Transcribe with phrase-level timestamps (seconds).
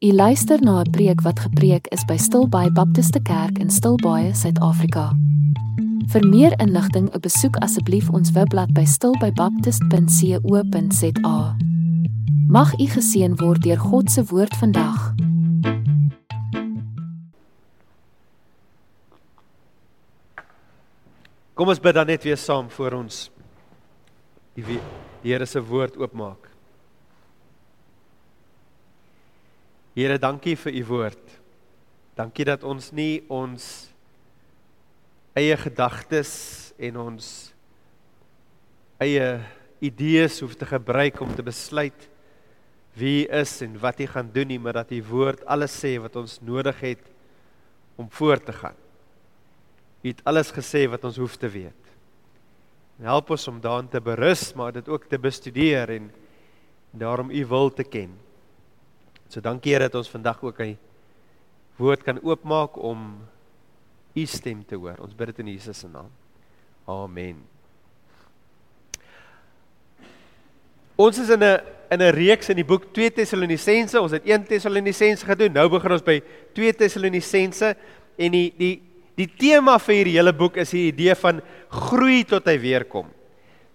[0.00, 5.16] U luister na 'n preek wat gepreek is by Stilbaai Baptiste Kerk in Stilbaai, Suid-Afrika.
[6.06, 11.56] Vir meer inligting, besoek asseblief ons webblad by stilbaibaptist.co.za.
[12.48, 15.14] Mag u geseën word deur God se woord vandag.
[21.54, 23.30] Kom ons bid dan net weer saam voor ons
[24.54, 24.80] die
[25.22, 26.49] Here se woord oopmaak.
[30.00, 31.32] Here, dankie vir u woord.
[32.16, 33.64] Dankie dat ons nie ons
[35.36, 36.30] eie gedagtes
[36.80, 37.26] en ons
[39.04, 39.26] eie
[39.84, 42.06] idees hoef te gebruik om te besluit
[42.96, 46.16] wie is en wat u gaan doen nie, maar dat u woord alles sê wat
[46.16, 47.12] ons nodig het
[48.00, 48.80] om voort te gaan.
[50.00, 51.92] U het alles gesê wat ons hoef te weet.
[53.04, 56.08] Help ons om daarin te berus, maar dit ook te bestudeer en
[56.96, 58.16] daarom u wil te ken.
[59.30, 60.78] So dankie Here dat ons vandag ook 'n
[61.78, 63.22] woord kan oopmaak om
[64.14, 64.98] u stem te hoor.
[64.98, 66.10] Ons bid dit in Jesus se naam.
[66.84, 67.36] Amen.
[70.96, 74.00] Ons is in 'n in 'n reeks in die boek 2 Tessalonisense.
[74.00, 75.52] Ons het 1 Tessalonisense gedoen.
[75.52, 77.76] Nou begin ons by 2 Tessalonisense
[78.16, 78.82] en die die
[79.14, 83.06] die tema vir hierdie hele boek is die idee van groei tot hy weer kom.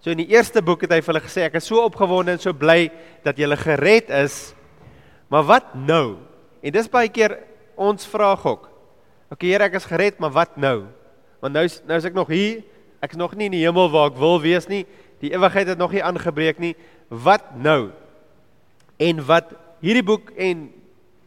[0.00, 2.38] So in die eerste boek het hy vir hulle gesê ek is so opgewonde en
[2.38, 2.90] so bly
[3.24, 4.55] dat julle gered is
[5.28, 6.16] Maar wat nou?
[6.62, 7.38] En dis baie keer
[7.74, 8.70] ons vraag ook.
[9.30, 10.86] OK Here, ek is gered, maar wat nou?
[11.42, 12.62] Want nou nou is ek nog hier.
[13.02, 14.84] Ek is nog nie in die hemel waar ek wil wees nie.
[15.22, 16.74] Die ewigheid het nog nie aangebreek nie.
[17.08, 17.92] Wat nou?
[19.02, 19.52] En wat
[19.84, 20.68] hierdie boek en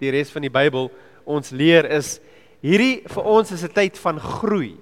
[0.01, 0.89] die res van die Bybel
[1.29, 2.17] ons leer is
[2.65, 4.77] hierdie vir ons is 'n tyd van groei.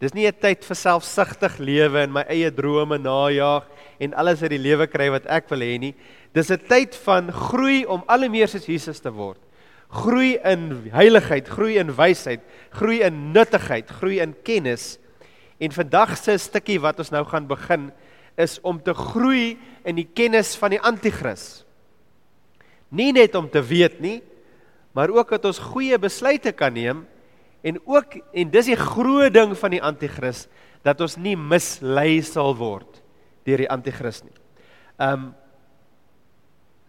[0.00, 3.64] Dis nie 'n tyd vir selfsugtig lewe en my eie drome najag
[4.00, 5.94] en alles uit die lewe kry wat ek wil hê nie.
[6.32, 9.40] Dis 'n tyd van groei om al meer soos Jesus te word.
[9.88, 14.98] Groei in heiligheid, groei in wysheid, groei in nuttigheid, groei in kennis.
[15.60, 17.92] En vandag se stukkie wat ons nou gaan begin
[18.36, 21.64] is om te groei in die kennis van die anti-kris.
[22.88, 24.22] Nie net om te weet nie,
[24.92, 27.06] maar ook dat ons goeie besluite kan neem
[27.62, 30.46] en ook en dis die groot ding van die anti-kris
[30.82, 33.00] dat ons nie mislei sal word
[33.46, 34.34] deur die anti-kris nie.
[34.98, 35.32] Um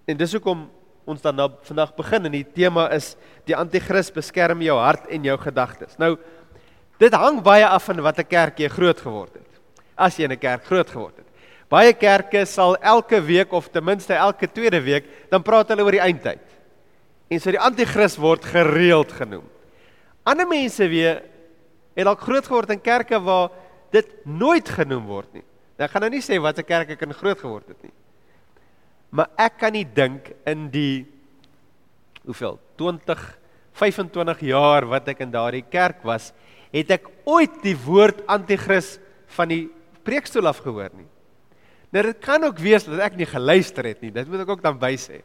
[0.08, 0.66] En dis hoekom
[1.08, 3.14] ons dan nou vandag begin en die tema is
[3.48, 5.98] die anti-kris beskerm jou hart en jou gedagtes.
[6.00, 6.16] Nou
[7.02, 9.60] dit hang baie af van watter kerk jy groot geword het.
[9.96, 11.28] As jy in 'n kerk groot geword het.
[11.70, 15.92] Baie kerke sal elke week of ten minste elke tweede week dan praat hulle oor
[15.92, 16.42] die eindtyd.
[17.30, 19.50] En so die anti-kris word gereeld genoem.
[20.24, 21.24] Ander mense weer
[21.96, 23.50] het dalk groot geword in kerke waar
[23.92, 25.44] dit nooit genoem word nie.
[25.78, 27.94] Nou, ek gaan nou nie sê watter kerk ek in groot geword het nie.
[29.14, 31.06] Maar ek kan nie dink in die
[32.26, 33.22] hoeveel 20
[33.74, 36.30] 25 jaar wat ek in daardie kerk was,
[36.74, 39.00] het ek ooit die woord anti-kris
[39.34, 39.64] van die
[40.06, 41.08] preekstoel af gehoor nie.
[41.94, 44.12] Nou dit kan ook wees dat ek nie geluister het nie.
[44.14, 45.22] Dit moet ek ook dan by sê.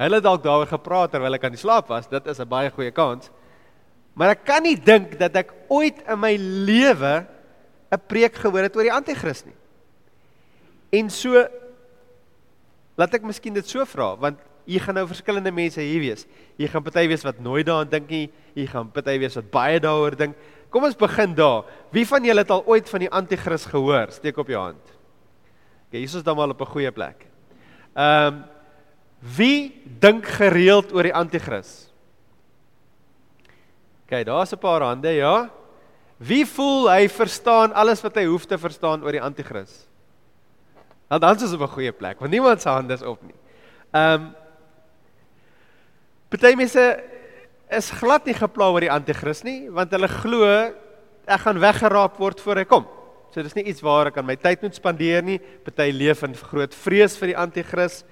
[0.00, 2.08] Hulle dalk daaroor gepraat terwyl ek aan die slaap was.
[2.08, 3.30] Dit is 'n baie goeie kans.
[4.14, 7.26] Maar ek kan nie dink dat ek ooit in my lewe
[7.92, 9.56] 'n preek gehoor het oor die anti-kris nie.
[10.92, 11.48] En so
[12.96, 16.26] Laat ek miskien dit so vra, want jy gaan nou verskillende mense hier wees.
[16.58, 18.26] Jy gaan party wees wat nooit daaraan dink nie,
[18.56, 20.36] jy gaan party wees wat baie daaroor dink.
[20.72, 21.68] Kom ons begin daar.
[21.94, 24.10] Wie van julle het al ooit van die anti-kris gehoor?
[24.10, 24.94] Steek op jou hand.
[25.86, 27.26] Okay, Jesus dan maar op 'n goeie plek.
[27.94, 28.44] Ehm um,
[29.36, 31.90] wie dink gereeld oor die anti-kris?
[34.04, 35.50] Okay, daar's 'n paar hande, ja.
[36.16, 39.86] Wie voel hy verstaan alles wat hy hoef te verstaan oor die anti-kris?
[41.10, 43.34] Nou dan is ons op 'n goeie plek, want niemand se hande is op nie.
[43.92, 44.34] Ehm um,
[46.28, 47.02] Party mense
[47.70, 50.44] is glad nie gepla oor die anti-kris nie, want hulle glo
[51.26, 52.86] ek gaan weggeraap word voor hy kom.
[53.30, 55.38] So dis nie iets waar ek aan my tyd moet spandeer nie.
[55.38, 58.04] Party leef in groot vrees vir die anti-kris.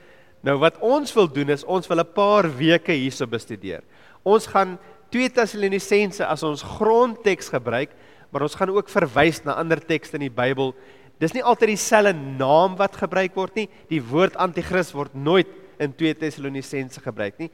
[0.44, 3.82] Nou wat ons wil doen is ons wil 'n paar weke hierso bestudeer.
[4.22, 4.78] Ons gaan
[5.10, 7.90] 2 Tessalonisense as ons grondteks gebruik,
[8.30, 10.74] maar ons gaan ook verwys na ander tekste in die Bybel
[11.22, 13.68] Dis nie altyd dieselfde naam wat gebruik word nie.
[13.90, 15.50] Die woord anti-kris word nooit
[15.82, 17.50] in 2 Tessalonisense gebruik nie.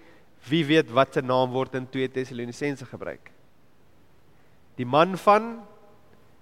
[0.48, 3.30] Wie weet wat se naam word in 2 Tessalonisense gebruik?
[4.80, 5.58] Die man van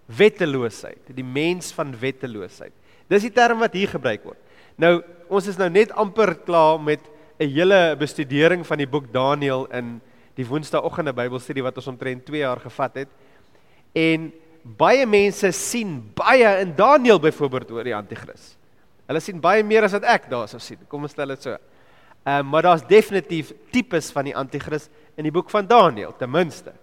[0.08, 2.72] wetteloosheid, die mens van wetteloosheid.
[3.10, 4.38] Dis die term wat hier gebruik word.
[4.78, 7.00] Nou, ons is nou net amper klaar met
[7.40, 10.00] 'n hele bestudering van die boek Daniël in
[10.34, 13.08] die Woensdaagoggende Bybelstudie wat ons omtrent 2 jaar gevat het.
[13.92, 14.32] En
[14.76, 18.54] baie mense sien baie in Daniël byvoorbeeld oor die anti-kris.
[19.08, 20.80] Hulle sien baie meer as wat ek daarso sien.
[20.88, 21.56] Kom ons stel dit so.
[22.28, 26.30] Ehm um, maar daar's definitief tipes van die anti-kris in die boek van Daniël, ten
[26.30, 26.74] minste.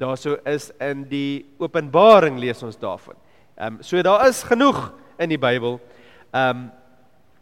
[0.00, 3.14] Daarso is in die Openbaring lees ons daarvan.
[3.56, 5.78] Ehm um, so daar is genoeg in die Bybel.
[6.32, 6.70] Ehm um,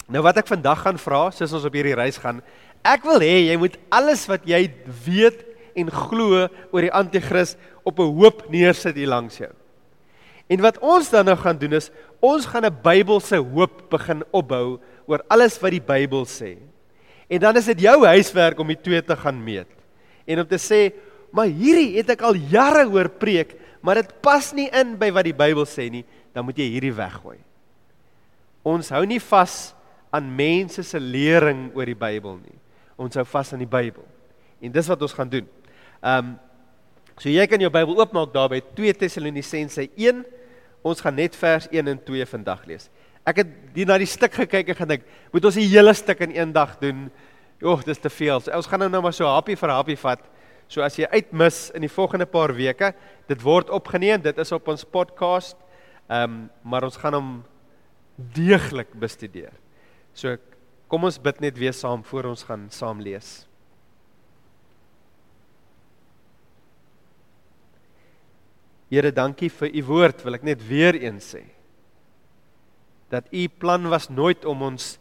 [0.09, 2.43] nou wat ek vandag gaan vra, soos ons op hierdie reis gaan,
[2.85, 4.63] ek wil hê jy moet alles wat jy
[5.05, 5.45] weet
[5.77, 9.53] en glo oor die anti-kris op 'n hoop neersit hier langs jou.
[10.49, 11.91] En wat ons dan nou gaan doen is
[12.25, 16.57] ons gaan 'n Bybelse hoop begin opbou oor alles wat die Bybel sê.
[17.29, 19.69] En dan is dit jou huiswerk om die twee te gaan meet.
[20.27, 20.93] En om te sê,
[21.31, 25.25] maar hierdie het ek al jare hoor preek, maar dit pas nie in by wat
[25.25, 27.39] die Bybel sê nie, dan moet jy hierdie weggooi.
[28.65, 29.75] Ons hou nie vas
[30.11, 32.59] aan mense se lering oor die Bybel nie.
[32.97, 34.05] Ons hou vas aan die Bybel.
[34.61, 35.49] En dis wat ons gaan doen.
[36.03, 36.37] Ehm um,
[37.19, 40.23] so jy kan jou Bybel oopmaak daar by 2 Tessalonisense 1
[40.89, 42.89] Ons gaan net vers 1 en 2 vandag lees.
[43.29, 46.33] Ek het die na die stuk gekyk en gedink, moet ons die hele stuk in
[46.37, 47.09] een dag doen?
[47.61, 48.41] Joh, dis te veel.
[48.41, 50.23] So, ons gaan nou nou maar so happie vir happie vat.
[50.69, 52.93] So as jy uitmis in die volgende paar weke,
[53.29, 55.57] dit word opgeneem, dit is op ons podcast.
[56.09, 57.33] Ehm, um, maar ons gaan hom
[58.17, 59.53] deeglik bestudeer.
[60.15, 60.37] So
[60.89, 63.48] kom ons bid net weer saam voor ons gaan saam lees.
[68.89, 71.45] Here, dankie vir u woord, wil ek net weer eens sê.
[73.13, 74.97] Dat u plan was nooit om ons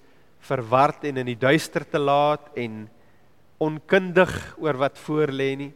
[0.48, 2.86] verward en in die duister te laat en
[3.64, 4.32] onkundig
[4.62, 5.72] oor wat voor lê nie.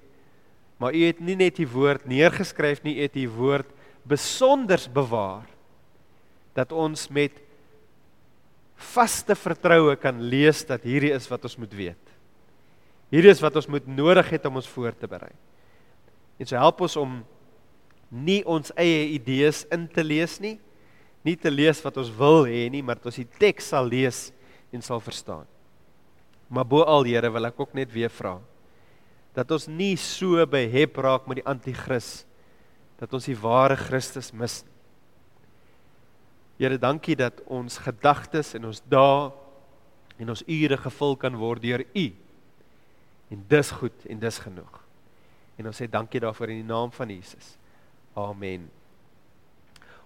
[0.82, 3.72] Maar u het nie net u woord neergeskryf nie, u het u woord
[4.08, 5.48] besonders bewaar
[6.58, 7.36] dat ons met
[8.92, 12.16] vaste vertroue kan lees dat hierdie is wat ons moet weet.
[13.14, 15.32] Hierdie is wat ons moet nodig het om ons voor te berei.
[16.42, 17.20] En so help ons om
[18.12, 20.58] nie ons eie idees in te lees nie,
[21.24, 24.30] nie te lees wat ons wil hê nie, maar dat ons die teks sal lees
[24.74, 25.48] en sal verstaan.
[26.52, 28.40] Maar bo al Here wil ek ook net weer vra
[29.32, 32.26] dat ons nie so behep raak met die anti-kris
[33.00, 34.60] dat ons die ware Christus mis.
[36.60, 39.32] Here, dankie dat ons gedagtes en ons dae
[40.22, 42.06] en ons ure gevul kan word deur U.
[43.34, 44.76] En dis goed en dis genoeg.
[45.58, 47.56] En ons sê dankie daarvoor in die naam van Jesus.
[48.18, 48.68] Amen.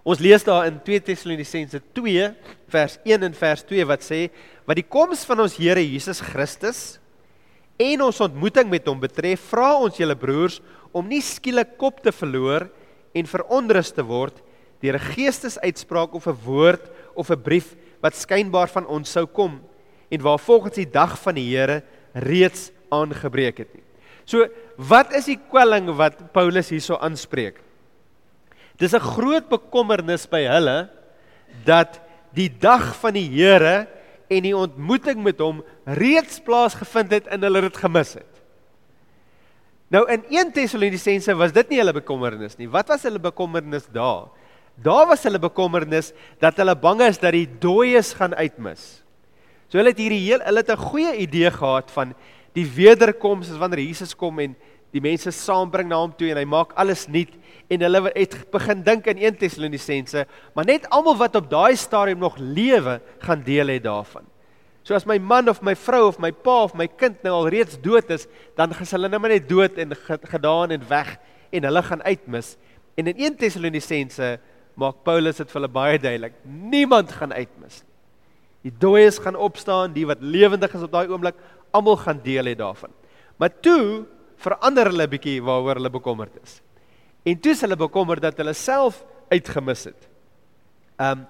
[0.06, 2.28] Ons lees daar in 2 Tessalonisense 2
[2.70, 4.28] vers 1 en vers 2 wat sê
[4.70, 7.00] wat die koms van ons Here Jesus Christus
[7.82, 10.60] en ons ontmoeting met hom betref, vra ons julle broers
[10.96, 12.68] om nie skielik kop te verloor
[13.18, 14.38] en veronderus te word
[14.84, 16.86] deur 'n geestesuitspraak of 'n woord
[17.16, 19.60] of 'n brief wat skynbaar van ons sou kom
[20.12, 21.82] en waar volgens die dag van die Here
[22.14, 23.84] reeds aangebreek het nie.
[24.26, 24.46] So,
[24.78, 27.65] wat is die kwelling wat Paulus hierso aanspreek?
[28.78, 30.90] Dis 'n groot bekommernis by hulle
[31.66, 32.00] dat
[32.34, 33.88] die dag van die Here
[34.28, 38.32] en die ontmoeting met hom reeds plaasgevind het en hulle dit gemis het.
[39.88, 42.68] Nou in 1 Tessalonisense was dit nie hulle bekommernis nie.
[42.68, 44.28] Wat was hulle bekommernis daar?
[44.76, 46.12] Daar was hulle bekommernis
[46.42, 49.06] dat hulle bang is dat die dooies gaan uitmis.
[49.70, 52.14] So hulle het hierdie heel hulle het 'n goeie idee gehad van
[52.54, 54.56] die wederkoms as wanneer Jesus kom en
[54.94, 57.34] die mense saambring na hom toe en hy maak alles nuut
[57.72, 62.22] en hulle het begin dink in 1 Tessalonisense, maar net almal wat op daai stadium
[62.22, 64.28] nog lewe gaan deel hê daarvan.
[64.86, 67.50] So as my man of my vrou of my pa of my kind nou al
[67.50, 69.98] reeds dood is, dan gaan hulle nou maar net dood en
[70.30, 71.16] gedaan en weg
[71.50, 72.54] en hulle gaan uitmis.
[72.96, 74.36] En in 1 Tessalonisense
[74.78, 77.92] maak Paulus dit vir hulle baie duidelik, niemand gaan uitmis nie.
[78.66, 81.38] Die dooies gaan opstaan, die wat lewendig is op daai oomblik,
[81.76, 82.94] almal gaan deel hê daarvan.
[83.38, 84.06] Maar toe
[84.46, 86.60] verander hulle bietjie waaroor hulle bekommerd is.
[87.26, 89.02] En toe is hulle bekommerd dat hulle self
[89.34, 90.12] uitgemis het.
[91.00, 91.26] Ehm um,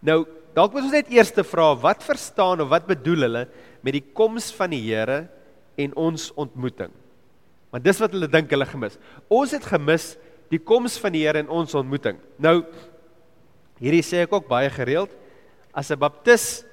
[0.00, 0.22] nou
[0.56, 3.42] dalk moet ons net eers te vra wat verstaan of wat bedoel hulle
[3.84, 5.26] met die koms van die Here
[5.76, 6.92] en ons ontmoeting.
[7.70, 8.96] Want dis wat hulle dink hulle gemis.
[9.28, 10.14] Ons het gemis
[10.50, 12.18] die koms van die Here en ons ontmoeting.
[12.42, 12.62] Nou
[13.80, 15.12] hierdie sê ek ook baie gereeld
[15.72, 16.64] as 'n baptis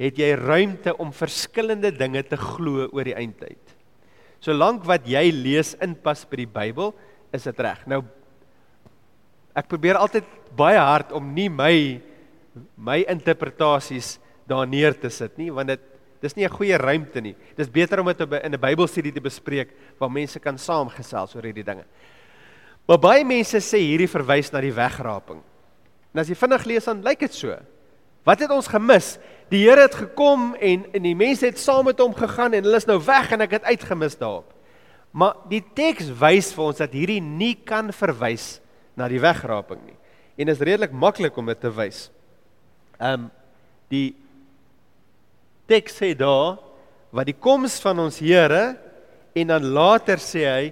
[0.00, 3.69] het jy ruimte om verskillende dinge te glo oor die eindtyd.
[4.40, 6.94] Solank wat jy lees inpas by die Bybel,
[7.32, 7.84] is dit reg.
[7.86, 8.02] Nou
[9.54, 12.00] ek probeer altyd baie hard om nie my
[12.76, 14.18] my interpretasies
[14.48, 15.80] daar neer te sit nie, want dit
[16.20, 17.34] dis nie 'n goeie ruimte nie.
[17.56, 21.64] Dis beter om dit in 'n Bybelstudie te bespreek waar mense kan saamgesels oor hierdie
[21.64, 21.84] dinge.
[22.86, 25.42] Maar baie mense sê hierdie verwys na die wegraping.
[26.14, 27.56] En as jy vinnig lees dan lyk dit so.
[28.30, 29.16] Wat het ons gemis?
[29.50, 32.78] Die Here het gekom en en die mense het saam met hom gegaan en hulle
[32.78, 34.52] is nou weg en ek het uitgemis daarop.
[35.10, 38.60] Maar die teks wys vir ons dat hierdie nie kan verwys
[38.94, 39.96] na die wegraping nie.
[40.38, 42.06] En dit is redelik maklik om dit te wys.
[43.00, 43.30] Ehm um,
[43.90, 44.14] die
[45.66, 46.60] teks sê daar
[47.10, 48.76] wat die koms van ons Here
[49.34, 50.70] en dan later sê hy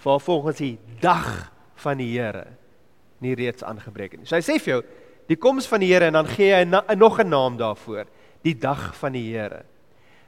[0.00, 1.28] vir volgens die dag
[1.84, 2.46] van die Here
[3.20, 4.30] nie reeds aangebreek het nie.
[4.30, 4.82] So hy sê vir jou
[5.30, 8.06] die koms van die Here en dan gee hy 'n nog 'n naam daarvoor,
[8.42, 9.64] die dag van die Here.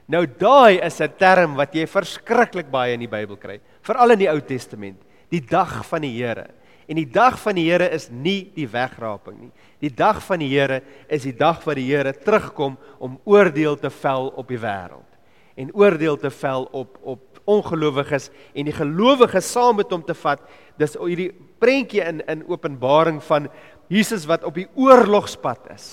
[0.07, 4.19] Nou daai is 'n term wat jy verskriklik baie in die Bybel kry, veral in
[4.19, 6.47] die Ou Testament, die dag van die Here.
[6.87, 9.51] En die dag van die Here is nie die wegraping nie.
[9.79, 13.89] Die dag van die Here is die dag wat die Here terugkom om oordeel te
[13.89, 15.09] vel op die wêreld
[15.55, 20.39] en oordeel te vel op op ongelowiges en die gelowiges saam met hom te vat.
[20.79, 23.49] Dis hierdie prentjie in in Openbaring van
[23.93, 25.87] Jesus wat op die oorlogspad is.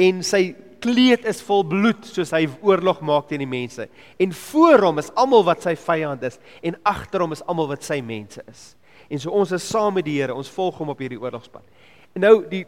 [0.00, 3.86] En sy kleed is vol bloed soos hy oorlog maak teen die mense.
[4.20, 7.84] En voor hom is almal wat sy vyand is en agter hom is almal wat
[7.86, 8.70] sy mense is.
[9.10, 11.66] En so ons is saam met die Here, ons volg hom op hierdie oorlogspad.
[12.14, 12.64] En nou die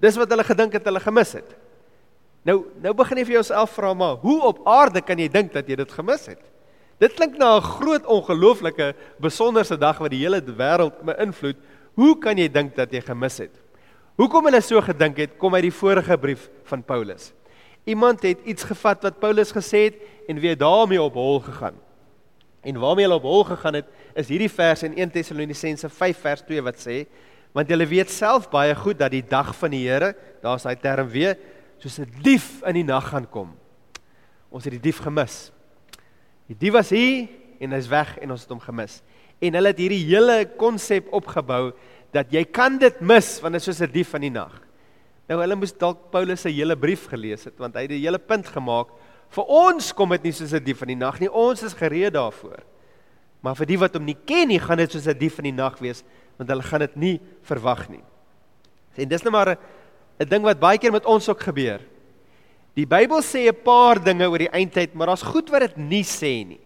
[0.00, 1.50] dis wat hulle gedink het hulle gemis het.
[2.48, 5.68] Nou nou begin jy vir jouself vra maar, hoe op aarde kan jy dink dat
[5.68, 6.40] jy dit gemis het?
[7.00, 11.56] Dit klink na 'n groot ongelooflike besonderse dag wat die hele wêreld beïnvloed.
[11.96, 13.52] Hoe kan jy dink dat jy gemis het?
[14.20, 17.30] Hoekom hulle so gedink het, kom uit die vorige brief van Paulus.
[17.88, 21.78] Iemand het iets gevat wat Paulus gesê het en weer daarmee op hol gegaan.
[22.60, 26.44] En waarmee hulle op hol gegaan het, is hierdie vers in 1 Tessalonisense 5 vers
[26.44, 26.98] 2 wat sê,
[27.56, 30.12] want julle weet self baie goed dat die dag van die Here,
[30.44, 31.38] daar's hy term weer,
[31.80, 33.56] soos 'n dief in die nag gaan kom.
[34.50, 35.50] Ons het die dief gemis.
[36.46, 37.26] Die dief was hier
[37.58, 39.00] en hy's weg en ons het hom gemis.
[39.40, 41.72] En hulle het hierdie hele konsep opgebou
[42.12, 44.60] dat jy kan dit mis want dit is soos 'n dief van die nag.
[45.28, 48.18] Nou hulle moes dalk Paulus se hele brief gelees het want hy het die hele
[48.18, 48.88] punt gemaak
[49.30, 51.30] vir ons kom dit nie soos 'n dief van die nag nie.
[51.30, 52.62] Ons is gereed daarvoor.
[53.40, 55.52] Maar vir die wat hom nie ken nie, gaan dit soos 'n dief van die
[55.52, 56.02] nag wees
[56.36, 58.02] want hulle gaan dit nie verwag nie.
[58.96, 59.56] En dis net maar
[60.18, 61.80] 'n ding wat baie keer met ons ook gebeur.
[62.74, 66.04] Die Bybel sê 'n paar dinge oor die eindtyd, maar daar's goed wat dit nie
[66.04, 66.60] sê nie.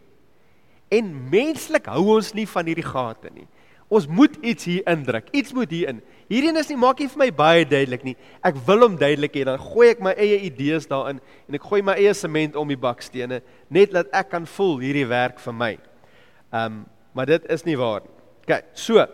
[0.90, 3.46] En menslik hou ons nie van hierdie gate nie.
[3.92, 5.28] Ons moet iets hier indruk.
[5.36, 6.00] Iets moet hier in.
[6.30, 8.14] Hierdie is nie maak nie vir my baie duidelik nie.
[8.42, 9.44] Ek wil hom duidelik hê.
[9.44, 12.80] Dan gooi ek my eie idees daarin en ek gooi my eie sement om die
[12.80, 15.72] bakstene net dat ek kan voel hierdie werk vir my.
[15.74, 18.14] Ehm, um, maar dit is nie waar nie.
[18.44, 19.04] OK, so.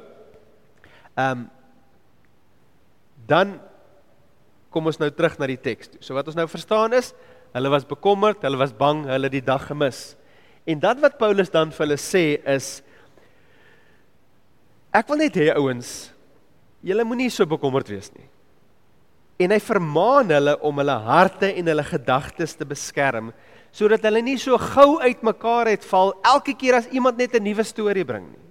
[1.16, 1.48] Ehm um,
[3.30, 3.58] dan
[4.74, 6.00] kom ons nou terug na die teks toe.
[6.02, 7.12] So wat ons nou verstaan is,
[7.54, 10.14] hulle was bekommerd, hulle was bang, hulle het die dag gemis.
[10.66, 12.24] En dan wat Paulus dan vir hulle sê
[12.54, 12.80] is
[14.90, 16.10] Ek wil net hê ouens,
[16.82, 18.26] julle moenie so bekommerd wees nie.
[19.40, 23.30] En hy vermaan hulle om hulle harte en hulle gedagtes te beskerm
[23.70, 28.04] sodat hulle nie so gou uitmekaar uitval elke keer as iemand net 'n nuwe storie
[28.04, 28.50] bring nie.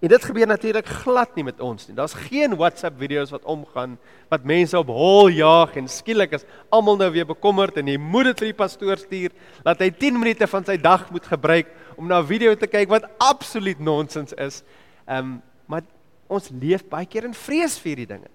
[0.00, 1.94] En dit gebeur natuurlik glad nie met ons nie.
[1.96, 3.98] Daar's geen WhatsApp video's wat omgaan
[4.28, 8.30] wat mense op hol jaag en skielik is almal nou weer bekommerd en jy moet
[8.30, 12.08] dit vir die pastoor stuur dat hy 10 minute van sy dag moet gebruik om
[12.08, 14.62] na 'n video te kyk wat absoluut nonsens is.
[15.10, 15.38] Ehm um,
[15.70, 15.84] maar
[16.30, 18.30] ons leef baie keer in vrees vir hierdie dinge.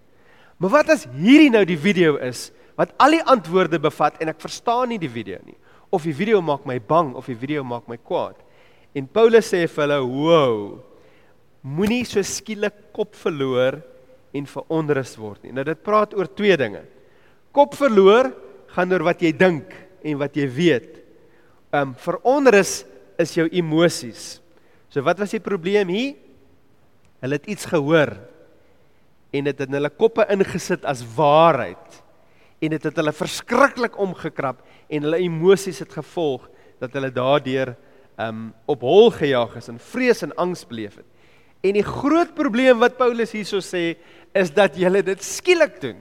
[0.59, 4.39] Maar wat as hierdie nou die video is wat al die antwoorde bevat en ek
[4.43, 5.55] verstaan nie die video nie
[5.95, 8.35] of die video maak my bang of die video maak my kwaad.
[8.95, 10.79] En Paulus sê vir hulle, "Wow.
[11.63, 13.81] Moenie so skielik kop verloor
[14.33, 16.83] en veronrus word nie." Nou dit praat oor twee dinge.
[17.51, 18.33] Kop verloor
[18.67, 21.03] gaan oor wat jy dink en wat jy weet.
[21.71, 22.85] Ehm um, veronrus
[23.17, 24.41] is jou emosies.
[24.89, 26.24] So wat was die probleem hier?
[27.25, 28.11] Hulle het iets gehoor
[29.33, 32.01] en dit in hulle koppe ingesit as waarheid.
[32.61, 36.45] En dit het hulle verskriklik omgekrap en hulle emosies het gevolg
[36.83, 37.73] dat hulle daardeur
[38.21, 41.07] um op hol gejaag is en vrees en angs beleef het.
[41.65, 43.97] En die groot probleem wat Paulus hierso sê
[44.37, 45.97] is dat jy dit skielik doen.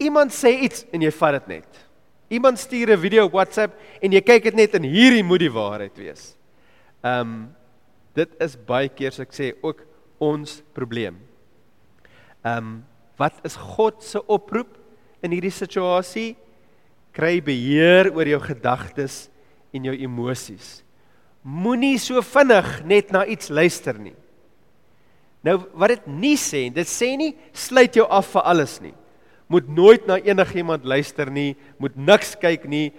[0.00, 1.84] Iemand sê iets en jy vat dit net.
[2.32, 5.52] Iemand stuur 'n video op WhatsApp en jy kyk dit net en hierdie moet die
[5.52, 6.36] waarheid wees.
[7.04, 7.52] Um
[8.16, 9.84] dit is baie keer so ek sê ook
[10.20, 11.18] ons probleem.
[12.44, 12.78] Ehm um,
[13.20, 14.78] wat is God se oproep
[15.20, 16.38] in hierdie situasie?
[17.12, 19.26] Kry beheer oor jou gedagtes
[19.76, 20.78] en jou emosies.
[21.44, 24.16] Moenie so vinnig net na iets luister nie.
[25.44, 28.94] Nou wat dit nie sê, dit sê nie sluit jou af vir alles nie.
[29.52, 32.90] Moet nooit na enigiemand luister nie, moet niks kyk nie,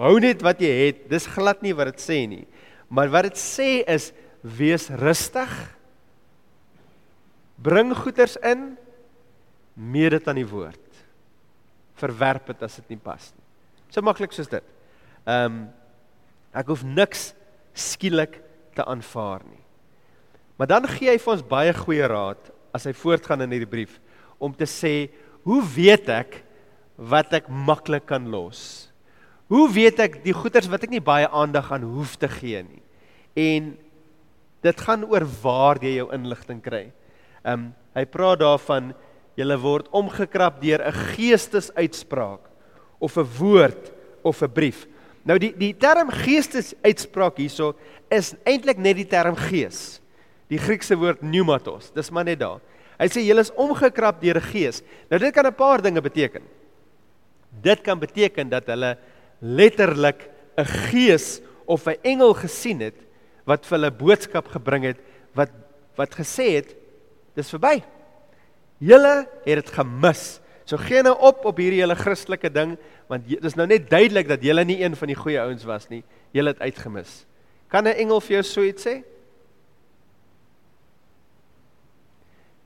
[0.00, 1.04] hou net wat jy het.
[1.08, 2.44] Dis glad nie wat dit sê nie.
[2.90, 4.10] Maar wat dit sê is
[4.42, 5.50] wees rustig.
[7.60, 8.72] Bring goeders in
[9.74, 10.86] meet dit aan die woord.
[12.00, 13.46] Verwerp dit as dit nie pas nie.
[13.90, 14.64] So maklik soos dit.
[15.26, 15.60] Ehm um,
[16.50, 17.28] ek hoef niks
[17.78, 18.40] skielik
[18.74, 19.60] te aanvaar nie.
[20.58, 24.00] Maar dan gee hy vir ons baie goeie raad as hy voortgaan in hierdie brief
[24.42, 25.12] om te sê,
[25.46, 26.40] hoe weet ek
[26.98, 28.90] wat ek maklik kan los?
[29.46, 32.82] Hoe weet ek die goeders wat ek nie baie aandag aan hoef te gee nie?
[33.38, 33.72] En
[34.62, 36.90] dit gaan oor waar jy jou inligting kry.
[37.44, 38.92] Ehm um, hy praat daarvan
[39.34, 42.40] jy word omgekrap deur 'n geestesuitspraak
[43.00, 44.86] of 'n woord of 'n brief.
[45.24, 47.74] Nou die die term geestesuitspraak hierso
[48.10, 50.00] is eintlik net die term gees.
[50.48, 52.60] Die Griekse woord pneumatos, dis maar net daar.
[52.98, 54.82] Hy sê jy is omgekrap deur 'n gees.
[55.10, 56.42] Nou dit kan 'n paar dinge beteken.
[57.62, 58.98] Dit kan beteken dat hulle
[59.40, 63.09] letterlik 'n gees of 'n engel gesien het
[63.50, 65.00] wat vir hulle boodskap gebring het
[65.38, 65.54] wat
[65.98, 66.70] wat gesê het
[67.36, 67.80] dis verby.
[68.80, 70.40] Julle het dit gemis.
[70.64, 72.76] So gee nou op op hierdie hele Christelike ding
[73.10, 75.88] want dit is nou net duidelik dat julle nie een van die goeie ouens was
[75.90, 76.04] nie.
[76.36, 77.24] Julle het uitgemis.
[77.68, 79.02] Kan 'n engel vir jou so iets sê?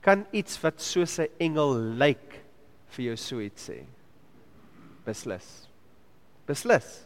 [0.01, 2.43] Kan iets wat soos 'n engel lyk
[2.89, 3.83] vir jou so iets sê?
[5.05, 5.67] Beslis.
[6.45, 7.05] Beslis.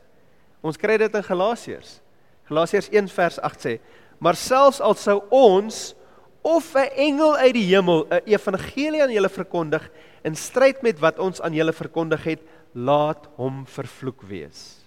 [0.62, 2.02] Ons kry dit in Galasiërs.
[2.50, 3.80] Galasiërs 1 vers 8 sê:
[4.20, 5.96] "Maar selfs al sou ons
[6.42, 9.90] of 'n engel uit die hemel 'n evangelie aan julle verkondig
[10.24, 12.42] in stryd met wat ons aan julle verkondig het,
[12.74, 14.86] laat hom vervloek wees."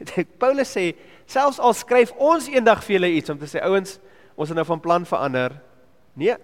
[0.38, 0.94] Paulus sê
[1.26, 3.98] selfs al skryf ons eendag vir julle iets om te sê ouens,
[4.36, 5.60] ons het nou van plan verander.
[6.14, 6.36] Nee.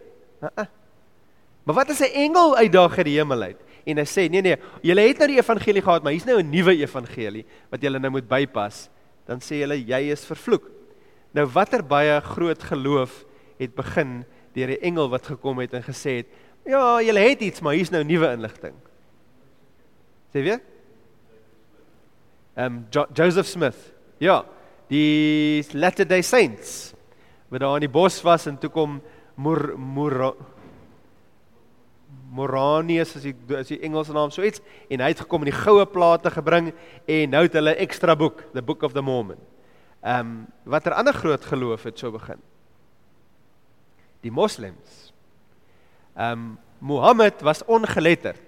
[0.42, 0.66] Uh -uh.
[1.64, 3.60] Maar wat as 'n engel uitdaag uit die hemel uit?
[3.86, 6.50] en hy sê nee nee, julle het nou die evangelie gehad, maar hier's nou 'n
[6.50, 8.88] nuwe evangelie wat julle nou moet bypas.
[9.26, 10.70] Dan sê hulle jy is vervloek.
[11.36, 13.24] Nou watter baie groot geloof
[13.58, 16.26] het begin deur 'n engel wat gekom het en gesê het,
[16.64, 18.74] ja, julle het iets, maar hier's nou nuwe inligting.
[20.32, 20.60] Sê weer?
[22.56, 23.92] Ehm um, jo Joseph Smith.
[24.18, 24.44] Ja,
[24.88, 26.94] die Latter-day Saints.
[27.48, 29.02] Wat daar in die bos was en toe kom
[29.34, 30.36] Mor Mor
[32.32, 35.60] Moranius as die as die Engelse naam so iets en hy het gekom en die
[35.60, 36.72] goue plate gebring
[37.06, 39.38] en nou het hulle 'n ekstra boek, the Book of the Mormon.
[40.02, 42.38] Ehm um, watter ander groot geloof het so begin?
[44.20, 45.12] Die moslems.
[46.16, 48.42] Ehm um, Mohammed was ongeletterd.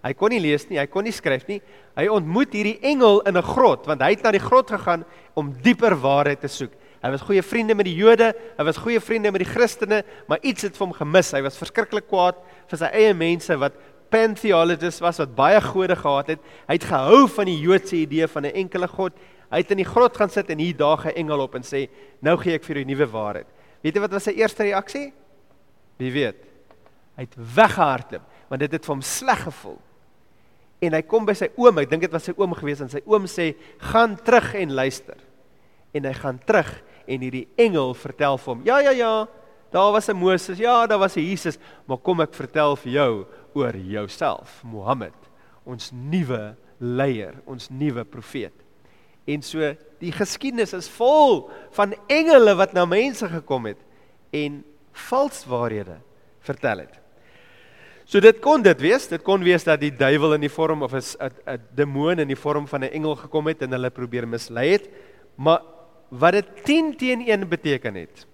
[0.00, 1.60] Hy kon nie lees nie, hy kon nie skryf nie.
[1.96, 5.52] Hy ontmoet hierdie engel in 'n grot want hy het na die grot gegaan om
[5.62, 6.72] dieper waarheid te soek.
[7.00, 10.42] Hy was goeie vriende met die Jode, hy was goeie vriende met die Christene, maar
[10.44, 11.32] iets het vir hom gemis.
[11.32, 12.36] Hy was verskriklik kwaad
[12.68, 13.78] vir sy eie mense wat
[14.12, 16.42] pantheologists was wat baie gode gehad het.
[16.68, 19.12] Hy het gehou van die Joodse idee van 'n enkele God.
[19.50, 21.88] Hy het in die grot gaan sit en hier daag 'n engel op en sê,
[22.20, 23.46] "Nou gee ek vir jou 'n nuwe waarheid."
[23.82, 25.12] Weet jy wat was sy eerste reaksie?
[25.98, 26.36] Wie weet?
[27.16, 29.78] Hy het weggehardloop want dit het vir hom sleg gevoel.
[30.80, 33.00] En hy kom by sy oom, ek dink dit was sy oom gewees en sy
[33.06, 35.16] oom sê, "Gaan terug en luister."
[35.94, 39.28] En hy gaan terug en hierdie engel vertel vir hom: "Ja, ja, ja,
[39.70, 43.26] daar was 'n Moses, ja, daar was 'n Jesus, maar kom ek vertel vir jou
[43.54, 45.14] oor jouself, Mohammed,
[45.64, 48.54] ons nuwe leier, ons nuwe profeet."
[49.26, 53.78] En so die geskiedenis is vol van engele wat na mense gekom het
[54.32, 56.00] en valswaarhede
[56.40, 57.00] vertel het.
[58.10, 60.94] So dit kon dit wees, dit kon wees dat die duiwel in die vorm of
[60.94, 64.72] 'n 'n demoon in die vorm van 'n engel gekom het en hulle probeer mislei
[64.72, 64.90] het,
[65.36, 65.60] maar
[66.10, 68.26] wat dit 10 teen 1 beteken het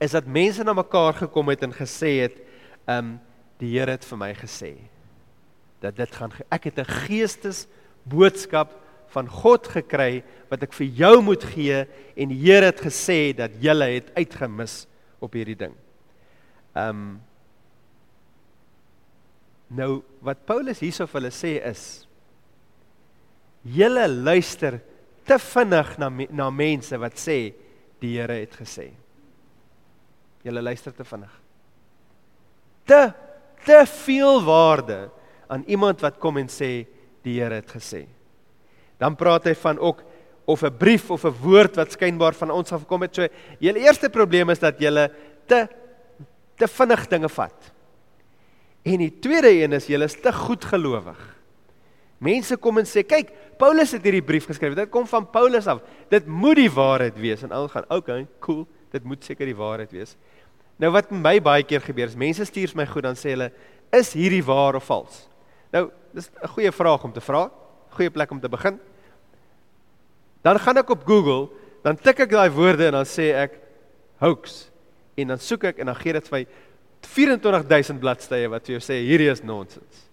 [0.00, 2.38] is dat mense na mekaar gekom het en gesê het
[2.88, 3.18] um,
[3.60, 4.72] die Here het vir my gesê
[5.84, 7.66] dat dit gaan ek het 'n geestes
[8.08, 8.72] boodskap
[9.12, 11.84] van God gekry wat ek vir jou moet gee
[12.16, 14.86] en die Here het gesê dat jy het uitgemis
[15.20, 15.74] op hierdie ding.
[16.74, 17.20] Um,
[19.68, 21.82] nou wat Paulus hierso vir hulle sê is
[23.62, 24.80] julle luister
[25.24, 27.52] te vinnig na na mense wat sê
[28.00, 28.90] die Here het gesê.
[30.42, 31.32] Julle luister te vinnig.
[32.88, 33.12] Te
[33.64, 35.10] te veel waarde
[35.52, 36.86] aan iemand wat kom en sê
[37.24, 38.06] die Here het gesê.
[39.00, 40.02] Dan praat hy van ook
[40.44, 43.14] of 'n brief of 'n woord wat skynbaar van ons af gekom het.
[43.14, 43.28] So
[43.58, 45.10] julle eerste probleem is dat julle
[45.46, 45.68] te
[46.56, 47.72] te vinnig dinge vat.
[48.82, 51.36] En die tweede een is julle is te goed gelowig.
[52.18, 54.74] Mense kom en sê, "Kyk, Paulus het hierdie brief geskryf.
[54.78, 55.82] Dit kom van Paulus af.
[56.08, 58.66] Dit moet die waarheid wees." En almal gaan, "Okay, cool.
[58.90, 60.16] Dit moet seker die waarheid wees."
[60.80, 63.52] Nou wat met my baie keer gebeur is, mense stuur my goed dan sê hulle,
[63.92, 65.28] "Is hierdie waar of vals?"
[65.72, 67.50] Nou, dis 'n goeie vraag om te vra.
[67.90, 68.78] Goeie plek om te begin.
[70.42, 71.48] Dan gaan ek op Google,
[71.82, 73.58] dan tik ek daai woorde en dan sê ek
[74.18, 74.70] hoax.
[75.16, 76.46] En dan soek ek en dan gee dit vir my
[77.00, 80.09] 24000 bladsye wat vir jou sê hierdie is nonsens.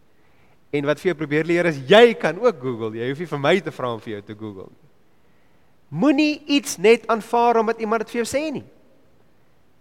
[0.76, 2.98] En wat vir jou probeer leer is jy kan ook Google.
[2.98, 4.84] Jy hoef nie vir my te vra om vir jou te Google nie.
[5.88, 8.66] Moenie iets net aanvaar omdat iemand dit vir jou sê nie.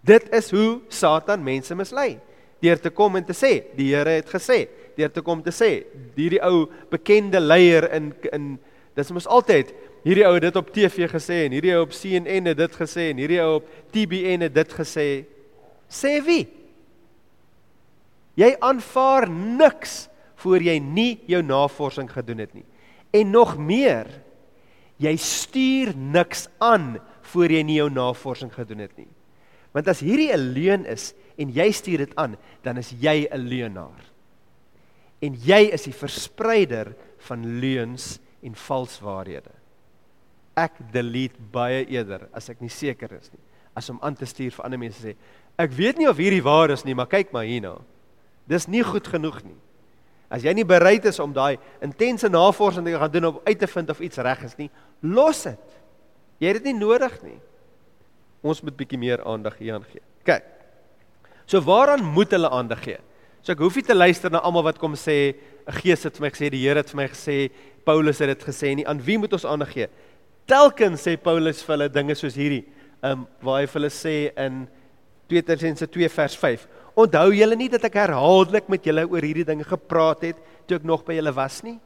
[0.07, 2.13] Dit is hoe Satan mense mislei.
[2.63, 4.63] Deur te kom en te sê, die Here het gesê,
[4.97, 5.83] deur te kom te sê,
[6.15, 8.55] hierdie ou bekende leier in in
[8.97, 9.69] dis mos altyd
[10.07, 13.11] hierdie ou het dit op TV gesê en hierdie ou op CNN het dit gesê
[13.11, 15.07] en hierdie ou op TBN het dit gesê.
[15.85, 16.47] Sê wie?
[18.41, 20.07] Jy aanvaar niks
[20.43, 22.65] voor jy nie jou navorsing gedoen het nie.
[23.15, 24.09] En nog meer,
[25.01, 26.97] jy stuur niks aan
[27.31, 29.09] voor jy nie jou navorsing gedoen het nie.
[29.73, 33.47] Want as hierdie 'n leuen is en jy stuur dit aan, dan is jy 'n
[33.47, 34.03] leuenaar.
[35.21, 39.51] En jy is die verspreider van leuns en valswaarhede.
[40.55, 43.41] Ek delete baie eerder as ek nie seker is nie,
[43.75, 45.15] as om aan te stuur vir ander mense sê,
[45.57, 47.77] ek weet nie of hierdie waar is nie, maar kyk maar hierna.
[48.47, 49.57] Dis nie goed genoeg nie.
[50.29, 53.67] As jy nie bereid is om daai intense navorsing te gaan doen om uit te
[53.67, 54.69] vind of iets reg is nie,
[55.01, 55.77] los dit.
[56.43, 57.37] Jy het dit nie nodig nie.
[58.45, 60.03] Ons moet bietjie meer aandag hieraan gee.
[60.27, 60.43] Kyk.
[61.47, 62.99] So waaraan moet hulle aandag gee?
[63.41, 65.35] So ek hoef nie te luister na almal wat kom sê
[65.67, 67.49] 'n gees het vir my gesê, die Here het vir my gesê,
[67.85, 68.85] Paulus het dit gesê nie.
[68.85, 69.87] Aan wie moet ons aandag gee?
[70.45, 72.65] Telkens sê Paulus vir hulle dinge soos hierdie,
[73.01, 74.67] ehm um, waar hy vir hulle sê in
[75.27, 76.67] 2 Tessalonisense 2 vers 5.
[76.97, 80.87] Onthou julle nie dat ek herhaaldelik met julle oor hierdie dinge gepraat het toe ek
[80.87, 81.77] nog by julle was nie?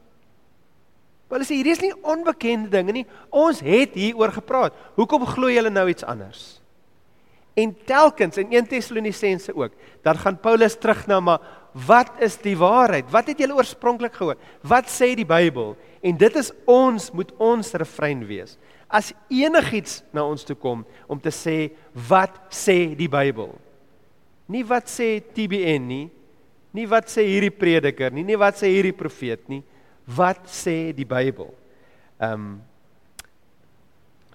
[1.32, 3.06] Hulle sê hierdie is nie onbekende dinge nie.
[3.32, 4.76] Ons het hieroor gepraat.
[4.98, 6.62] Hoekom glo julle nou iets anders?
[7.56, 9.74] En telkens in 1 Tessalonisense ook,
[10.04, 11.42] dan gaan Paulus terug na maar
[11.88, 13.08] wat is die waarheid?
[13.12, 14.40] Wat het julle oorspronklik gehoor?
[14.68, 15.76] Wat sê die Bybel?
[16.04, 18.58] En dit is ons moet ons refrein wees.
[18.92, 23.54] As enigiets na ons toe kom om te sê wat sê die Bybel?
[24.52, 26.08] Nie wat sê TBN nie,
[26.76, 29.62] nie wat sê hierdie prediker nie, nie wat sê hierdie profeet nie,
[30.12, 31.54] wat sê die Bybel?
[32.20, 32.52] Ehm um,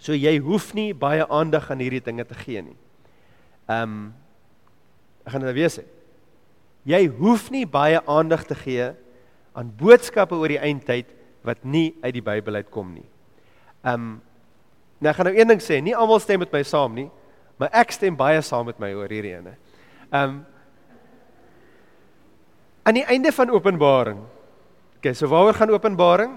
[0.06, 2.76] so jy hoef nie baie aandag aan hierdie dinge te gee nie.
[3.66, 3.98] Ehm um,
[5.26, 5.82] ek gaan dit weer sê.
[6.86, 8.92] Jy hoef nie baie aandag te gee
[9.58, 11.10] aan boodskappe oor die eindtyd
[11.46, 13.08] wat nie uit die Bybel uitkom nie.
[13.82, 14.14] Ehm um,
[15.00, 17.08] nou ek gaan nou een ding sê, nie almal stem met my saam nie,
[17.60, 19.56] maar ek stem baie saam met my oor hierdie ene.
[20.10, 20.44] Ehm um,
[22.86, 24.20] aan die einde van Openbaring
[25.06, 26.32] Okay, so waaroor gaan Openbaring?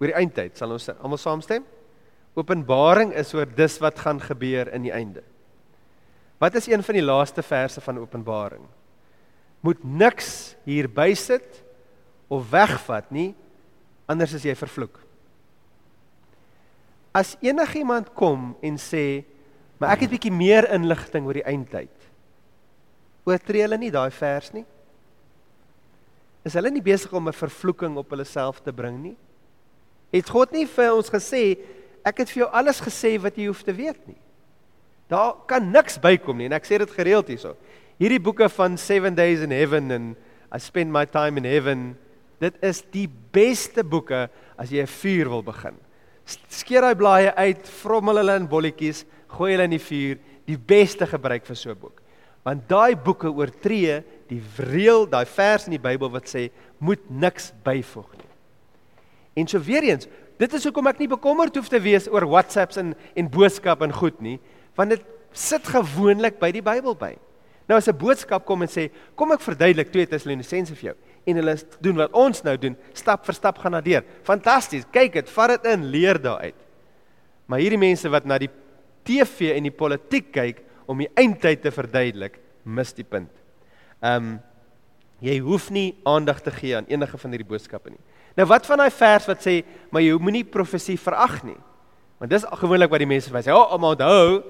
[0.00, 1.66] Oor die eindtyd, sal ons almal saamstem?
[2.34, 5.22] Openbaring is oor dis wat gaan gebeur in die einde.
[6.42, 8.64] Wat is een van die laaste verse van Openbaring?
[9.62, 11.60] Moet niks hier bysit
[12.26, 13.30] of wegvat nie,
[14.06, 14.98] anders is jy vervloek.
[17.12, 19.24] As enigiemand kom en sê,
[19.78, 21.90] "Maar ek het bietjie meer inligting oor die eindtyd."
[23.24, 24.64] Oortree hulle nie daai vers nie?
[26.44, 29.16] Is hulle nie besig om 'n vervloeking op hulle self te bring nie?
[30.12, 31.58] Het God nie vir ons gesê
[32.04, 34.18] ek het vir jou alles gesê wat jy hoef te weet nie?
[35.08, 37.56] Daar kan niks bykom nie en ek sê dit gereeld hierso.
[37.98, 40.16] Hierdie boeke van 7 days in heaven en
[40.54, 41.96] I spend my time in heaven,
[42.42, 44.26] dit is die beste boeke
[44.58, 45.78] as jy 'n vuur wil begin.
[46.48, 51.06] Skeer daai blaaie uit, vrommel hulle in bolletjies, gooi hulle in die vuur, die beste
[51.06, 52.02] gebruik vir so 'n boek
[52.46, 54.00] want daai boeke oortree
[54.30, 56.48] die reël, daai vers in die Bybel wat sê
[56.82, 58.30] moet niks byvoeg nie.
[59.42, 60.08] En so weer eens,
[60.40, 63.94] dit is hoekom ek nie bekommerd hoef te wees oor WhatsApps en en boodskap en
[63.94, 64.38] goed nie,
[64.78, 67.14] want dit sit gewoonlik by die Bybel by.
[67.68, 70.96] Nou as 'n boodskap kom en sê, kom ek verduidelik 2 Tessalonisense vir jou
[71.26, 74.04] en hulle doen wat ons nou doen, stap vir stap gaan daardeur.
[74.26, 74.84] Fantasties.
[74.90, 76.58] Kyk dit, vat dit in, leer daaruit.
[77.46, 78.50] Maar hierdie mense wat na die
[79.04, 83.30] TV en die politiek kyk, om die eindtyd te verduidelik, mis die punt.
[84.02, 84.40] Ehm um,
[85.22, 88.00] jy hoef nie aandag te gee aan enige van hierdie boodskappe nie.
[88.34, 89.60] Nou wat van daai vers wat sê,
[89.94, 91.58] maar jy moenie profesie verag nie.
[92.18, 94.42] Want dis gewoonlik wat die mense sê, "O, oh, maar onthou,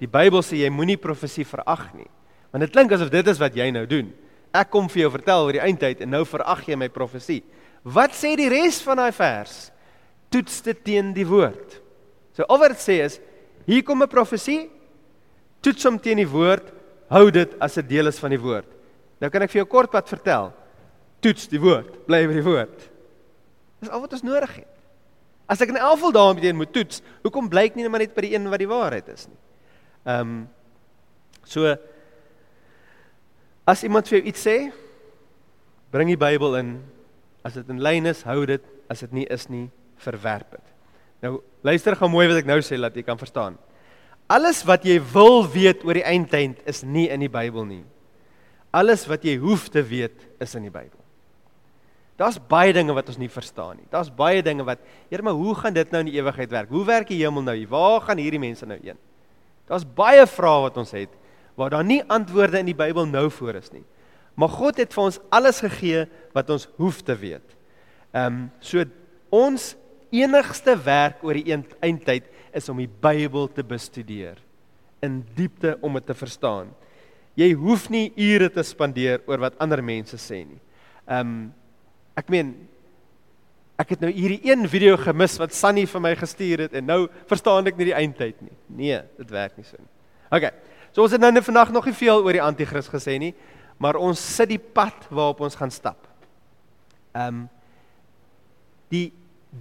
[0.00, 2.08] die Bybel sê jy moenie profesie verag nie."
[2.54, 4.12] Want dit klink asof dit is wat jy nou doen.
[4.54, 7.40] Ek kom vir jou vertel oor die eindtyd en nou verag jy my profesie.
[7.82, 9.72] Wat sê die res van daai vers?
[10.30, 11.80] Toets dit teen die woord.
[12.38, 13.18] So al wat dit sê is,
[13.66, 14.70] hier kom 'n profesie,
[15.62, 16.70] toets hom teen die woord,
[17.10, 18.70] hou dit as 'n deel is van die woord.
[19.20, 20.52] Nou kan ek vir jou kort wat vertel.
[21.20, 22.90] Toets die woord, bly by die woord.
[23.80, 24.74] Dis al wat ons nodig het.
[25.48, 28.20] As ek in elfval daarmee teen moet toets, hoekom blyk nie net maar net by
[28.20, 29.36] die een wat die waarheid is nie?
[30.06, 30.48] Ehm um,
[31.44, 31.76] so
[33.66, 34.58] as iemand vir jou iets sê,
[35.94, 36.74] bring die Bybel in.
[37.44, 38.64] As dit in lyn is, hou dit.
[38.90, 39.68] As dit nie is nie,
[40.04, 40.72] verwerp dit.
[41.24, 43.56] Nou luister gou mooi wat ek nou sê dat jy kan verstaan.
[44.28, 47.84] Alles wat jy wil weet oor die eindtyd is nie in die Bybel nie.
[48.74, 51.00] Alles wat jy hoef te weet is in die Bybel.
[52.20, 53.88] Daar's baie dinge wat ons nie verstaan nie.
[53.90, 56.70] Daar's baie dinge wat, Here, maar hoe gaan dit nou in die ewigheid werk?
[56.70, 57.56] Hoe werk die hemel nou?
[57.72, 59.00] Waar gaan hierdie mense nou heen?
[59.66, 61.10] Daar's baie vrae wat ons het,
[61.58, 63.84] waar daar nie antwoorde in die Bybel nou voor is nie.
[64.34, 67.56] Maar God het vir ons alles gegee wat ons hoef te weet.
[68.14, 68.84] Ehm um, so
[69.34, 69.74] ons
[70.14, 74.38] enigste werk oor die eindtyd is om die Bybel te bestudeer
[75.02, 76.70] in diepte om dit te verstaan.
[77.34, 80.60] Jy hoef nie ure te spandeer oor wat ander mense sê nie.
[81.06, 81.52] Ehm um,
[82.14, 82.54] ek meen
[83.74, 87.00] ek het nou hierdie een video gemis wat Sunny vir my gestuur het en nou
[87.30, 88.54] verstaan ek nie die eindtyd nie.
[88.70, 89.90] Nee, dit werk nie so nie.
[90.30, 90.46] OK.
[90.94, 93.32] So ons het nou net vandag nog nie veel oor die anti-kris gesê nie,
[93.82, 96.06] maar ons sit die pad waarop ons gaan stap.
[97.14, 97.44] Ehm um,
[98.92, 99.10] die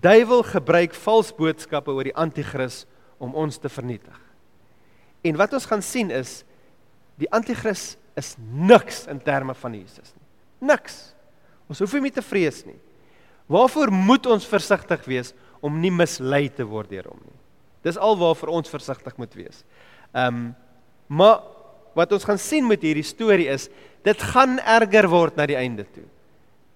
[0.04, 2.84] duiwel gebruik vals boodskappe oor die anti-kris
[3.18, 4.18] om ons te vernietig.
[5.26, 6.44] En wat ons gaan sien is
[7.18, 10.70] die anti-kris is niks in terme van Jesus nie.
[10.70, 11.16] Niks.
[11.72, 12.78] Ons hoef nie te vrees nie.
[13.50, 17.40] Waarvoor moet ons versigtig wees om nie mislei te word deur hom nie?
[17.84, 19.64] Dis al waarvoor ons versigtig moet wees.
[20.14, 20.52] Ehm um,
[21.08, 21.42] Maar
[21.98, 23.70] wat ons gaan sien met hierdie storie is,
[24.04, 26.06] dit gaan erger word na die einde toe.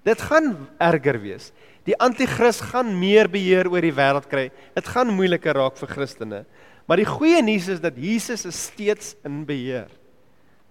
[0.08, 1.52] Dit gaan erger wees.
[1.88, 4.48] Die anti-kris gaan meer beheer oor die wêreld kry.
[4.76, 6.42] Dit gaan moeiliker raak vir Christene.
[6.88, 9.90] Maar die goeie nuus is dat Jesus is steeds in beheer.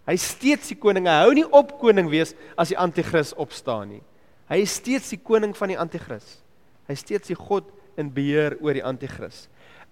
[0.06, 1.08] Hy is steeds die koning.
[1.10, 4.02] Hy hou nie op koning wees as die anti-kris opstaan nie.
[4.48, 6.38] Hy is steeds die koning van die anti-kris.
[6.86, 9.46] Hy is steeds die God in beheer oor die anti-kris.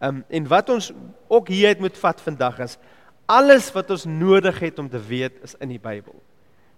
[0.04, 0.92] Um en wat ons
[1.32, 2.78] ook hier uit moet vat vandag is
[3.26, 6.16] Alles wat ons nodig het om te weet is in die Bybel.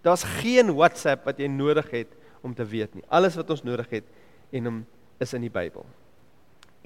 [0.07, 2.13] Daar's geen WhatsApp wat jy nodig het
[2.47, 3.03] om te weet nie.
[3.11, 4.07] Alles wat ons nodig het
[4.55, 4.83] en hom
[5.19, 5.83] is in die Bybel.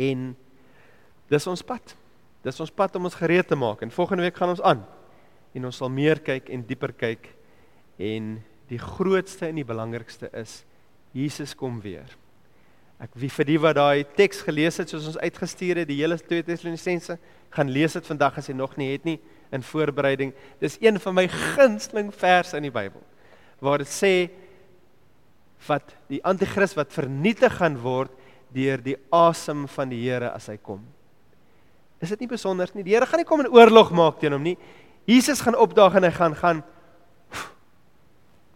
[0.01, 0.31] En
[1.29, 1.93] dis ons pad.
[2.41, 4.81] Dis ons pad om ons gereed te maak en volgende week gaan ons aan.
[5.53, 7.29] En ons sal meer kyk en dieper kyk
[8.01, 8.39] en
[8.71, 10.63] die grootste en die belangrikste is
[11.13, 12.09] Jesus kom weer.
[13.01, 16.17] Ek wie vir die wat daai teks gelees het soos ons uitgestuur het, die hele
[16.21, 17.17] 2 Tessalonisense,
[17.51, 19.19] gaan lees dit vandag as jy nog nie het nie
[19.53, 20.33] in voorbereiding.
[20.63, 23.03] Dis een van my gunsteling verse in die Bybel
[23.61, 24.15] waar dit sê
[25.67, 28.13] wat die anti-kris wat vernietig gaan word
[28.55, 30.81] deur die asem van die Here as hy kom.
[32.01, 32.85] Is dit nie besonder nie?
[32.87, 34.57] Die Here gaan nie kom en oorlog maak teen hom nie.
[35.09, 36.63] Jesus gaan opdaag en hy gaan gaan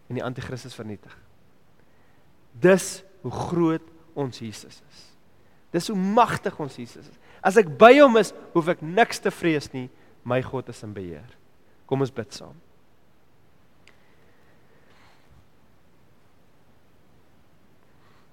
[0.05, 1.13] en die anti-kris is vernietig.
[2.61, 4.99] Dis hoe groot ons Jesus is.
[5.73, 7.21] Dis hoe magtig ons Jesus is.
[7.45, 9.87] As ek by hom is, hoef ek niks te vrees nie
[10.25, 11.29] my God is in beheer.
[11.85, 12.55] Kom ons bid saam.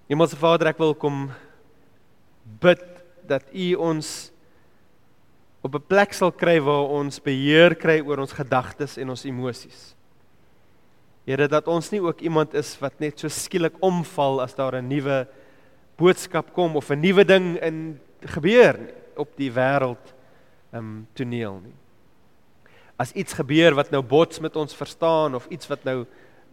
[0.09, 1.27] Hemelse Vader, ek wil kom
[2.65, 2.81] bid
[3.29, 4.33] dat U ons
[5.63, 9.95] op 'n plek sal kry waar ons beheer kry oor ons gedagtes en ons emosies.
[11.25, 14.89] Here dat ons nie ook iemand is wat net so skielik omval as daar 'n
[14.89, 15.29] nuwe
[15.97, 18.81] boodskap kom of 'n nuwe ding in gebeur
[19.17, 20.15] op die wêreld
[20.73, 21.82] ehm um, toneel nie
[23.03, 26.03] as iets gebeur wat nou bots met ons verstaan of iets wat nou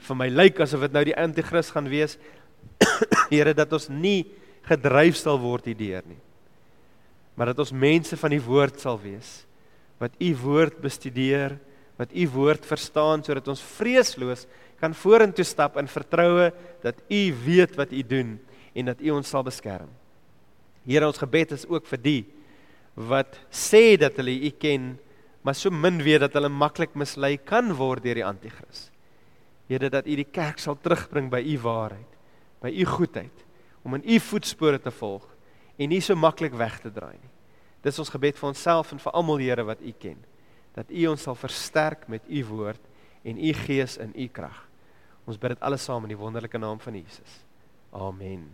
[0.08, 2.18] vir my lyk asof dit nou die anti-kris gaan wees,
[3.32, 4.26] Here dat ons nie
[4.68, 6.20] gedryf sal word hierdeur nie.
[7.38, 9.44] Maar dat ons mense van die woord sal wees
[10.00, 11.58] wat u woord bestudeer,
[12.00, 14.46] wat u woord verstaan sodat ons vreesloos
[14.80, 18.38] kan vorentoe stap in vertroue dat u weet wat u doen
[18.72, 19.90] en dat u ons sal beskerm.
[20.88, 22.22] Here ons gebed is ook vir die
[22.96, 24.94] wat sê dat hulle u ken
[25.42, 28.90] maar so min weet dat hulle maklik mislei kan word deur die anti-kris.
[29.70, 32.18] Here dat U die kerk sal terugbring by U waarheid,
[32.62, 33.46] by U goedheid,
[33.86, 35.28] om in U voetspore te volg
[35.80, 37.34] en nie so maklik weg te draai nie.
[37.84, 40.18] Dis ons gebed vir onsself en vir almal Here wat U ken,
[40.76, 42.82] dat U ons sal versterk met U woord
[43.24, 44.66] en U gees in U krag.
[45.30, 47.44] Ons bid dit alles saam in die wonderlike naam van Jesus.
[47.94, 48.50] Amen.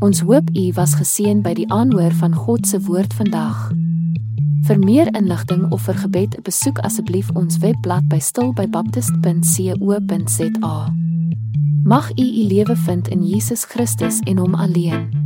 [0.00, 3.70] Ons hoop u was geseën by die aanhoor van God se woord vandag.
[4.68, 10.94] Vir meer inligting of vir gebed, besoek asseblief ons webblad by stilbybaptist.co.za.
[11.84, 15.20] Mag u u lewe vind in Jesus Christus en hom alleen.